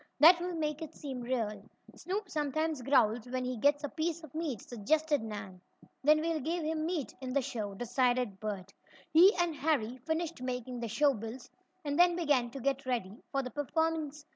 That 0.19 0.41
will 0.41 0.55
make 0.55 0.81
it 0.81 0.95
seem 0.95 1.21
real." 1.21 1.61
"Snoop 1.95 2.27
sometimes 2.27 2.81
growls 2.81 3.27
when 3.29 3.43
he 3.45 3.55
gets 3.55 3.83
a 3.83 3.87
piece 3.89 4.23
of 4.23 4.33
meat," 4.33 4.59
suggested 4.59 5.21
Nan. 5.21 5.61
"Then 6.03 6.21
we'll 6.21 6.39
give 6.39 6.63
him 6.63 6.87
meat 6.87 7.13
in 7.21 7.33
the 7.33 7.41
show," 7.43 7.75
decided 7.75 8.39
Bert. 8.39 8.73
He 9.13 9.31
and 9.35 9.55
Harry 9.57 9.99
finished 9.99 10.41
making 10.41 10.79
the 10.79 10.87
show 10.87 11.13
bills, 11.13 11.51
and 11.85 11.99
then 11.99 12.15
began 12.15 12.49
to 12.49 12.59
get 12.59 12.87
ready 12.87 13.21
for 13.31 13.43
the 13.43 13.51
performance. 13.51 14.25